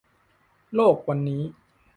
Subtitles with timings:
[0.75, 1.41] โลกวันนี้